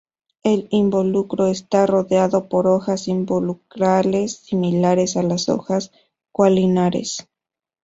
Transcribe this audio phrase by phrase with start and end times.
[0.41, 5.91] El involucro está rodeado por hojas involucrales similares a las hojas
[6.33, 7.29] caulinares.